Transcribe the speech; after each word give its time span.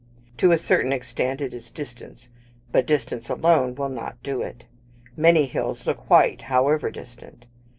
To 0.37 0.51
a 0.51 0.57
certain 0.57 0.91
extent 0.91 1.41
it 1.41 1.53
is 1.53 1.69
distance; 1.69 2.27
but 2.71 2.87
distance 2.87 3.29
alone 3.29 3.75
will 3.75 3.87
not 3.89 4.17
do 4.23 4.41
it. 4.41 4.63
Many 5.15 5.45
hills 5.45 5.85
look 5.85 6.09
white, 6.09 6.41
however 6.49 6.89
distant. 6.89 7.45